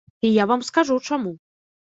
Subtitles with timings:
[0.21, 1.35] І я вам скажу чаму.